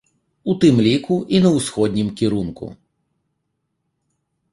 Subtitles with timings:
[0.51, 2.71] У тым ліку, і на ўсходнім кірунку.